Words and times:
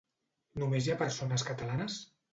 Només 0.63 0.87
hi 0.89 0.93
ha 0.93 0.97
persones 1.03 1.47
catalanes? 1.51 2.03